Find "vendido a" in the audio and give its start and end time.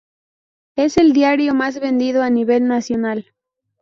1.79-2.31